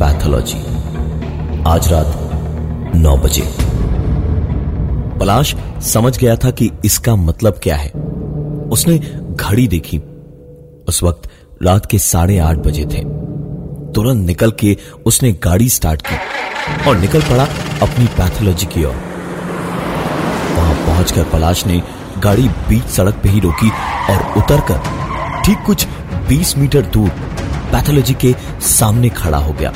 पैथोलॉजी 0.00 0.64
आज 1.66 1.92
रात 1.92 2.21
नौ 2.94 3.16
बजे। 3.16 3.42
पलाश 5.18 5.54
समझ 5.82 6.18
गया 6.18 6.36
था 6.36 6.50
कि 6.50 6.70
इसका 6.84 7.16
मतलब 7.16 7.60
क्या 7.62 7.76
है। 7.76 7.90
उसने 8.70 8.98
घड़ी 9.30 9.68
देखी। 9.68 9.98
उस 10.88 11.02
वक्त 11.02 11.30
रात 11.62 11.86
के 11.86 11.98
साढ़े 11.98 12.38
आठ 12.38 12.56
बजे 12.56 12.84
थे। 12.84 13.04
तुरंत 13.92 14.26
निकल 14.26 14.50
के 14.50 14.76
उसने 15.06 15.32
गाड़ी 15.32 15.68
स्टार्ट 15.68 16.02
की 16.02 16.16
और 16.88 16.96
निकल 16.96 17.20
पड़ा 17.20 17.44
अपनी 17.82 18.06
पैथोलॉजी 18.06 18.66
की 18.66 18.84
ओर। 18.84 18.94
वहाँ 20.56 20.74
पहुंचकर 20.74 21.24
पलाश 21.24 21.66
ने 21.66 21.82
गाड़ी 22.18 22.48
बीच 22.68 22.84
सड़क 22.84 23.14
पे 23.14 23.28
ही 23.28 23.40
रोकी 23.40 23.70
और 24.10 24.34
उतरकर 24.36 24.80
ठीक 25.44 25.58
कुछ 25.66 25.86
20 26.28 26.56
मीटर 26.58 26.82
दूर 26.82 27.08
पैथोलॉजी 27.72 28.14
के 28.14 28.34
सामने 28.60 29.08
खड़ा 29.08 29.38
हो 29.38 29.52
गया 29.52 29.72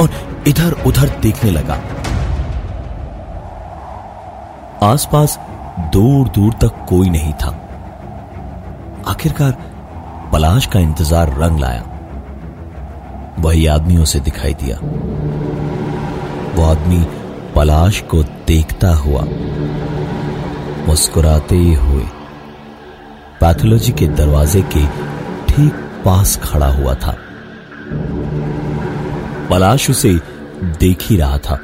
और 0.00 0.10
इधर 0.48 0.72
उधर 0.86 1.08
देखने 1.22 1.50
लगा। 1.50 1.80
आसपास 4.84 5.38
दूर 5.92 6.28
दूर 6.28 6.52
तक 6.62 6.84
कोई 6.88 7.10
नहीं 7.10 7.32
था। 7.32 7.50
आखिरकार 9.08 9.52
पलाश 10.32 10.66
का 10.66 10.80
इंतज़ार 10.80 11.32
रंग 11.38 11.58
लाया। 11.60 11.84
वही 13.38 13.66
आदमी 13.66 13.96
उसे 13.96 14.20
दिखाई 14.20 14.54
दिया। 14.54 14.76
वो 16.54 16.64
आदमी 16.64 17.00
पलाश 17.54 18.00
को 18.10 18.22
देखता 18.46 18.92
हुआ 18.96 19.22
मुस्कुराते 20.86 21.62
हुए 21.74 22.04
पैथोलॉजी 23.40 23.92
के 23.92 24.08
दरवाजे 24.12 24.62
के 24.74 24.84
ठीक 25.48 25.74
पास 26.04 26.36
खड़ा 26.42 26.70
हुआ 26.72 26.94
था। 26.96 27.16
पलाश 29.50 29.90
उसे 29.90 30.14
देख 30.78 31.02
ही 31.02 31.16
रहा 31.16 31.38
था, 31.38 31.58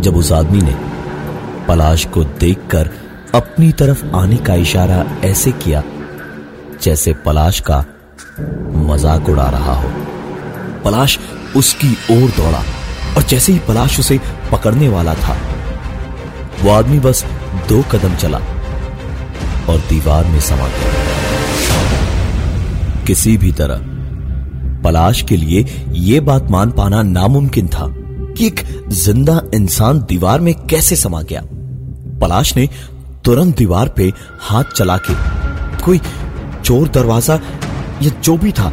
जब 0.00 0.16
उस 0.16 0.32
आदमी 0.32 0.60
ने 0.60 0.74
पलाश 1.68 2.04
को 2.04 2.24
देखकर 2.24 2.90
अपनी 3.34 3.70
तरफ़ 3.72 4.04
आने 4.16 4.36
का 4.36 4.54
इशारा 4.54 5.04
ऐसे 5.24 5.52
किया 5.52 5.82
जैसे 6.82 7.12
पलाश 7.26 7.60
का 7.60 7.78
मज़ाक 8.86 9.28
उड़ा 9.28 9.48
रहा 9.50 9.74
हो। 9.74 9.88
पलाश 10.84 11.18
उसकी 11.56 11.92
ओर 12.10 12.30
दौड़ा 12.30 12.62
और 13.16 13.22
जैसे 13.22 13.52
ही 13.52 13.58
पलाश 13.58 13.98
उसे 14.00 14.18
पकड़ने 14.52 14.88
वाला 14.88 15.14
था, 15.14 15.36
वो 16.62 16.70
आदमी 16.70 16.98
बस 17.00 17.24
दो 17.68 17.82
कदम 17.92 18.14
चला 18.16 18.38
और 19.68 19.78
दीवार 19.88 20.24
में 20.24 20.40
समा 20.40 20.68
गया। 20.68 20.90
किसी 23.06 23.36
भी 23.36 23.52
तरह 23.52 23.90
पलाश 24.82 25.22
के 25.22 25.36
लिए 25.36 25.64
यह 25.90 26.20
बात 26.20 26.50
मान 26.50 26.70
पाना 26.70 27.02
नामुमकिन 27.02 27.68
था। 27.68 27.86
कि 28.38 28.46
एक 28.46 28.60
ज़िंदा 28.88 29.40
इंसान 29.54 30.00
दीवार 30.00 30.40
में 30.40 30.54
कैसे 30.66 30.96
समा 30.96 31.22
गया? 31.22 31.42
पलाश 32.20 32.56
ने 32.56 32.68
तुरंत 33.24 33.56
दीवार 33.56 33.88
पे 33.88 34.12
हाथ 34.40 34.72
चला 34.76 34.96
के 35.08 35.14
कोई 35.84 36.00
चोर 36.64 36.88
दरवाज़ा 36.88 37.34
या 38.02 38.10
जो 38.24 38.36
भी 38.36 38.52
था, 38.52 38.72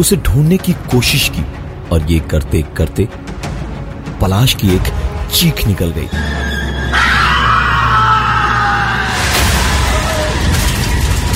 उसे 0.00 0.16
ढूँढने 0.16 0.56
की 0.56 0.72
कोशिश 0.90 1.28
की 1.36 1.44
और 1.92 2.10
ये 2.10 2.18
करते 2.20 2.62
करते 2.76 3.08
पलाश 4.20 4.54
की 4.54 4.74
एक 4.74 4.92
चीख 5.34 5.66
निकल 5.66 5.90
गई। 5.90 6.08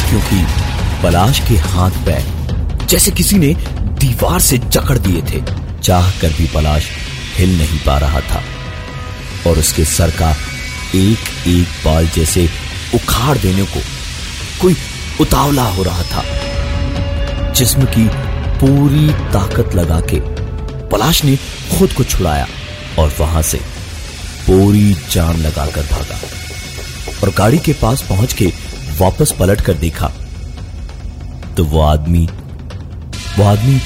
क्योंकि 0.08 0.44
पलाश 1.02 1.40
के 1.48 1.56
हाथ 1.66 2.04
पैर 2.06 2.86
जैसे 2.86 3.10
किसी 3.10 3.38
ने 3.38 3.54
दीवार 4.00 4.40
से 4.40 4.58
जकड़ 4.58 4.98
दिए 4.98 5.22
थे 5.22 5.42
चाह 5.80 6.10
कर 6.20 6.28
भी 6.28 6.46
पलाश 6.54 6.88
हिल 7.36 7.56
नहीं 7.58 7.78
पा 7.78 7.98
रहा 7.98 8.20
था। 8.20 8.42
और 9.46 9.58
उसके 9.58 9.84
सर 9.84 10.10
का 10.10 10.30
एक 10.94 11.46
एक 11.48 11.68
बाल 11.84 12.08
जैसे 12.08 12.48
उखाड़ 12.94 13.36
देने 13.38 13.64
को 13.66 13.80
कोई 14.62 14.76
उतावला 15.20 15.64
हो 15.68 15.82
रहा 15.82 16.02
था। 16.02 16.24
जिस्म 17.52 17.84
की 17.84 18.08
पूरी 18.60 19.08
ताकत 19.32 19.74
लगा 19.74 20.00
के 20.12 20.20
पलाश 20.88 21.24
ने 21.24 21.36
खुद 21.70 21.92
को 21.92 22.04
छुड़ाया 22.04 22.46
और 22.98 23.14
वहाँ 23.20 23.42
से 23.42 23.58
पूरी 24.46 24.92
जान 25.10 25.36
लगाकर 25.36 25.82
भागा 25.82 26.18
और 27.22 27.30
गाड़ी 27.30 27.58
के 27.58 27.72
पास 27.72 28.02
पहुँच 28.02 28.32
के 28.32 28.52
वापस 28.98 29.32
पलट 29.32 29.60
कर 29.60 29.74
देखा 29.74 30.12
तो 31.56 31.64
वो 31.64 31.80
आदमी 31.80 32.28
वो 33.38 33.44
आदमी 33.44 33.80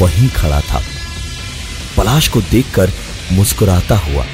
वहीं 0.00 0.28
खड़ा 0.30 0.60
था। 0.60 0.82
पलाश 1.96 2.28
को 2.28 2.40
देखकर 2.40 2.90
मुस्कुराता 3.32 3.96
हुआ। 3.96 4.24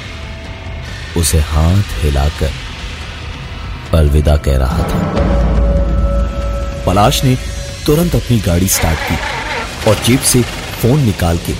उसे 1.17 1.39
हाथ 1.39 1.83
हिलाकर 2.03 2.51
अलविदा 3.93 4.37
कह 4.37 4.57
रहा 4.57 4.83
था। 4.83 4.99
पलाश 6.85 7.23
ने 7.23 7.37
तुरंत 7.85 8.15
अपनी 8.15 8.39
गाड़ी 8.39 8.67
स्टार्ट 8.67 8.99
की 8.99 9.15
और 9.89 9.95
जेब 10.05 10.19
से 10.19 10.41
फ़ोन 10.81 10.99
निकाल 10.99 11.37
के, 11.37 11.53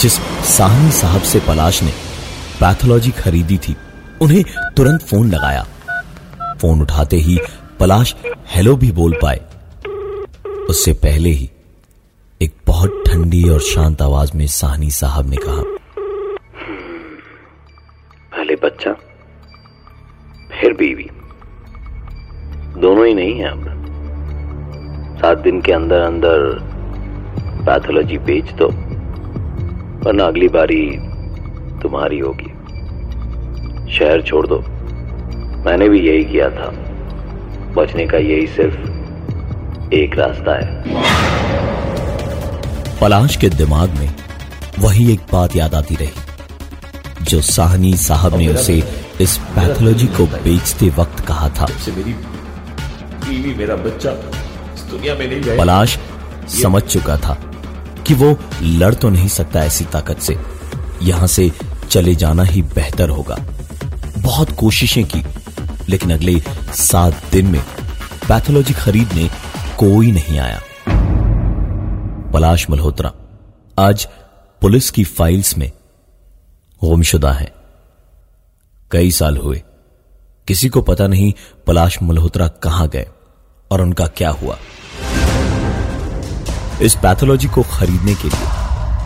जिस 0.00 0.12
साहनी 0.56 0.92
साहब 0.92 1.22
से 1.22 1.40
पलाश 1.40 1.82
ने 1.82 1.90
पैथोलॉजी 2.60 3.10
खरीदी 3.10 3.58
थी, 3.58 3.76
उन्हें 4.20 4.44
तुरंत 4.76 5.02
फ़ोन 5.02 5.30
लगाया। 5.30 5.66
फ़ोन 6.60 6.80
उठाते 6.80 7.16
ही 7.16 7.38
पलाश 7.80 8.14
हेलो 8.54 8.76
भी 8.76 8.92
बोल 8.92 9.18
पाए। 9.22 9.40
उससे 10.70 10.92
पहले 10.92 11.30
ही 11.30 11.50
ठंडी 13.16 13.48
और 13.48 13.60
शांत 13.60 14.02
आवाज़ 14.02 14.36
में 14.36 14.46
साहनी 14.46 14.90
साहब 14.90 15.30
ने 15.30 15.36
कहा, 15.36 15.62
पहले 18.36 18.54
बच्चा, 18.54 18.92
फिर 20.60 20.72
बीवी। 20.72 21.10
दोनों 22.80 23.06
ही 23.06 23.14
नहीं 23.14 23.34
है 23.34 23.48
अब। 23.48 23.64
सात 25.22 25.38
दिन 25.38 25.60
के 25.60 25.72
अंदर 25.72 26.00
अंदर 26.00 26.38
पैथोलॉजी 27.66 28.18
बेच 28.18 28.52
दो 28.52 28.66
वरना 30.06 30.24
अगली 30.24 30.48
बारी 30.48 30.90
तुम्हारी 31.82 32.18
होगी। 32.18 32.50
शहर 33.92 34.22
छोड़ 34.22 34.46
दो। 34.46 34.58
मैंने 35.64 35.88
भी 35.88 36.00
यही 36.00 36.24
किया 36.24 36.50
था। 36.50 36.70
बचने 37.76 38.06
का 38.06 38.18
यही 38.18 38.46
सिर्फ़ 38.46 38.80
एक 39.94 40.18
रास्ता 40.18 40.66
है। 40.66 40.86
पलाश 43.00 43.36
के 43.36 43.48
दिमाग 43.48 43.90
में 43.90 44.14
वही 44.78 45.12
एक 45.12 45.20
बात 45.32 45.56
याद 45.56 45.74
आती 45.74 45.94
रही 45.94 47.24
जो 47.24 47.40
साहनी 47.42 47.96
साहब 47.96 48.34
ने 48.34 48.48
उसे 48.48 48.76
इस 49.20 49.36
पैथोलॉजी 49.54 50.06
को 50.06 50.26
बेचते 50.26 50.88
वक्त 50.88 51.20
कहा 51.20 51.48
था। 51.50 51.66
मेरी 53.26 53.54
मेरा 53.54 53.76
बच्चा 53.76 54.10
इस 54.74 54.82
दुनिया 54.90 55.14
में 55.14 55.26
नहीं 55.26 55.56
पलाश 55.58 55.98
समझ 56.54 56.82
चुका 56.82 57.16
था 57.16 57.34
कि 58.06 58.14
वो 58.14 58.36
लड़ 58.62 58.94
तो 58.94 59.08
नहीं 59.08 59.28
सकता 59.28 59.64
ऐसी 59.64 59.84
ताकत 59.84 60.20
से। 60.20 60.36
यहाँ 61.02 61.26
से 61.26 61.50
चले 61.90 62.14
जाना 62.14 62.42
ही 62.42 62.62
बेहतर 62.74 63.08
होगा। 63.08 63.36
बहुत 64.18 64.50
कोशिशें 64.50 65.04
की 65.04 65.24
लेकिन 65.88 66.12
अगले 66.12 66.38
सात 66.74 67.22
दिन 67.32 67.46
में 67.46 67.60
पैथोलॉजी 68.28 68.74
खरीदने 68.74 69.28
कोई 69.78 70.10
नहीं 70.12 70.38
आया। 70.38 70.60
पलाश 72.36 72.70
मल्होत्रा। 72.70 73.12
आज 73.78 74.08
पुलिस 74.60 74.90
की 74.90 75.04
फाइल्स 75.04 75.58
में 75.58 75.72
गुमशुदा 76.84 77.32
है। 77.32 77.54
कई 78.90 79.10
साल 79.10 79.36
हुए। 79.36 79.62
किसी 80.48 80.68
को 80.68 80.82
पता 80.82 81.06
नहीं 81.06 81.32
पलाश 81.66 81.98
मल्होत्रा 82.02 82.48
कहाँ 82.48 82.88
गए 82.88 83.06
और 83.70 83.80
उनका 83.80 84.06
क्या 84.06 84.30
हुआ। 84.30 84.56
इस 86.82 86.94
पैथोलॉजी 86.94 87.48
को 87.48 87.62
खरीदने 87.62 88.14
के 88.14 88.28
लिए 88.28 88.48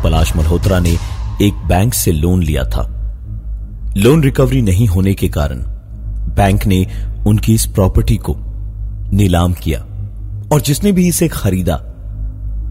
पलाश 0.04 0.36
मल्होत्रा 0.36 0.78
ने 0.78 0.96
एक 1.42 1.54
बैंक 1.66 1.94
से 1.94 2.12
लोन 2.12 2.42
लिया 2.42 2.64
था। 2.64 2.82
लोन 3.96 4.22
रिकवरी 4.22 4.62
नहीं 4.62 4.86
होने 4.86 5.14
के 5.14 5.28
कारण 5.28 5.56
बैंक 6.34 6.66
ने 6.66 6.86
उनकी 7.26 7.54
इस 7.54 7.66
प्रॉपर्टी 7.66 8.16
को 8.16 8.34
नीलाम 9.12 9.52
किया 9.52 9.80
और 10.52 10.60
जिसने 10.60 10.92
भी 10.92 11.08
इसे 11.08 11.28
खरीदा 11.28 11.86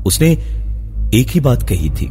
उसने 0.06 0.28
एक 1.14 1.30
ही 1.30 1.40
बात 1.40 1.64
कही 1.70 1.90
थी 1.90 2.10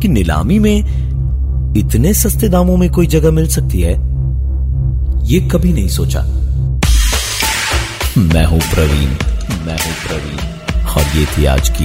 कि 0.00 0.08
नीलामी 0.08 0.58
में 0.58 1.74
इतने 1.76 2.14
सस्ते 2.14 2.48
दामों 2.48 2.76
में 2.76 2.90
कोई 2.90 3.06
जगह 3.06 3.30
मिल 3.30 3.48
सकती 3.48 3.80
है, 3.82 3.92
ये 5.26 5.40
कभी 5.48 5.72
नहीं 5.72 5.88
सोचा। 5.88 6.22
मैं 8.18 8.44
हूँ 8.44 8.60
प्रवीण, 8.60 9.10
मैं 9.66 9.78
हूँ 9.78 9.94
प्रवीण, 10.06 10.38
और 10.88 11.16
ये 11.16 11.26
थी 11.26 11.44
आज 11.44 11.68
की 11.68 11.84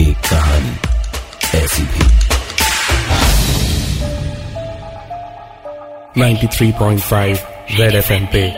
एक 0.00 0.16
कहानी 0.30 1.58
ऐसी 1.58 1.82
भी। 1.82 2.04
93.5 6.20 7.38
रेड 7.78 7.94
एफएम 7.94 8.26
पे 8.26 8.52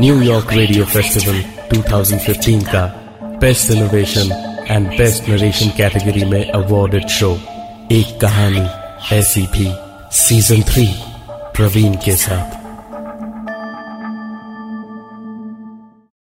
न्यूयॉर्क 0.00 0.52
रेडियो 0.52 0.84
फेस्टिवल 0.84 1.42
2015 1.74 2.62
का 2.64 3.03
best 3.40 3.70
innovation 3.70 4.30
and 4.70 4.86
best 4.88 5.28
narration 5.28 5.68
category 5.76 6.24
में 6.24 6.50
अवॉर्डेड 6.50 7.08
शो 7.08 7.30
एक 7.92 8.18
कहानी 8.20 8.66
ऐसी 9.16 9.42
भी 9.54 9.68
सीज़न 10.16 10.62
थ्री 10.62 10.86
प्रवीण 11.56 11.94
के 11.94 12.16
साथ। 12.16 12.63